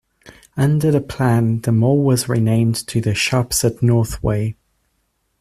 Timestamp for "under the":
0.57-0.99